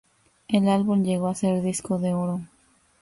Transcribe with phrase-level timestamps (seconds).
[0.47, 2.41] El álbum llegó a ser disco de oro.